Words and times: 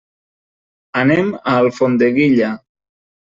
Anem 1.01 1.29
a 1.51 1.53
Alfondeguilla. 1.65 2.49